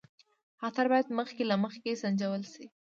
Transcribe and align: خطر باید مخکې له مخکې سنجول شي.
خطر 0.61 0.85
باید 0.91 1.15
مخکې 1.19 1.43
له 1.49 1.55
مخکې 1.63 1.99
سنجول 2.01 2.43
شي. 2.53 2.65